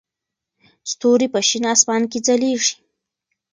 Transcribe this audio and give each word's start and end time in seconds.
ستوري 0.91 1.27
په 1.33 1.39
شین 1.47 1.65
اسمان 1.73 2.01
کې 2.11 2.19
ځلېږي. 2.25 2.73